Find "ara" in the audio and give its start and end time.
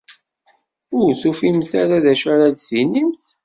1.81-2.03, 2.33-2.47